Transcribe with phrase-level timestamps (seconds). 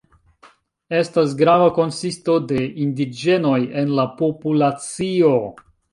[0.99, 5.35] Estas grava konsisto de indiĝenoj en la populacio.